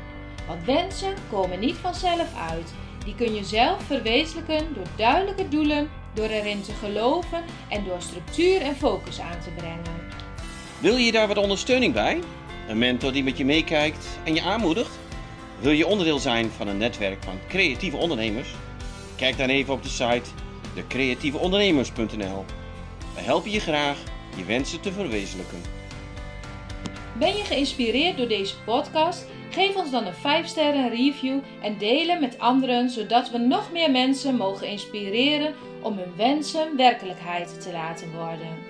Want 0.47 0.65
wensen 0.65 1.13
komen 1.29 1.59
niet 1.59 1.75
vanzelf 1.75 2.35
uit. 2.49 2.73
Die 3.05 3.15
kun 3.15 3.35
je 3.35 3.43
zelf 3.43 3.83
verwezenlijken 3.83 4.73
door 4.73 4.87
duidelijke 4.95 5.47
doelen, 5.47 5.89
door 6.13 6.27
erin 6.27 6.61
te 6.61 6.71
geloven 6.73 7.43
en 7.69 7.83
door 7.83 8.01
structuur 8.01 8.61
en 8.61 8.75
focus 8.75 9.19
aan 9.19 9.39
te 9.39 9.49
brengen. 9.49 9.83
Wil 10.79 10.95
je 10.95 11.11
daar 11.11 11.27
wat 11.27 11.37
ondersteuning 11.37 11.93
bij? 11.93 12.19
Een 12.67 12.77
mentor 12.77 13.11
die 13.11 13.23
met 13.23 13.37
je 13.37 13.45
meekijkt 13.45 14.07
en 14.23 14.33
je 14.33 14.41
aanmoedigt? 14.41 14.99
Wil 15.59 15.71
je 15.71 15.87
onderdeel 15.87 16.19
zijn 16.19 16.49
van 16.49 16.67
een 16.67 16.77
netwerk 16.77 17.23
van 17.23 17.39
creatieve 17.47 17.97
ondernemers? 17.97 18.49
Kijk 19.15 19.37
dan 19.37 19.49
even 19.49 19.73
op 19.73 19.83
de 19.83 19.89
site 19.89 20.29
decreatieveondernemers.nl. 20.73 22.45
We 23.15 23.21
helpen 23.21 23.51
je 23.51 23.59
graag 23.59 23.97
je 24.35 24.43
wensen 24.43 24.81
te 24.81 24.91
verwezenlijken. 24.91 25.74
Ben 27.19 27.35
je 27.35 27.43
geïnspireerd 27.43 28.17
door 28.17 28.27
deze 28.27 28.55
podcast? 28.65 29.25
Geef 29.49 29.75
ons 29.75 29.91
dan 29.91 30.05
een 30.05 30.13
5 30.13 30.47
sterren 30.47 30.89
review 30.89 31.39
en 31.61 31.77
delen 31.77 32.19
met 32.19 32.39
anderen, 32.39 32.89
zodat 32.89 33.29
we 33.29 33.37
nog 33.37 33.71
meer 33.71 33.91
mensen 33.91 34.35
mogen 34.35 34.67
inspireren 34.67 35.53
om 35.81 35.97
hun 35.97 36.15
wensen 36.15 36.77
werkelijkheid 36.77 37.61
te 37.61 37.71
laten 37.71 38.11
worden. 38.11 38.64